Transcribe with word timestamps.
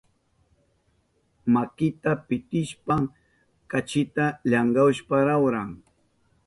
Makinta 1.53 2.11
pitishpan 2.27 3.03
kachita 3.71 4.25
llankashpan 4.49 5.21
lawran. 5.29 5.69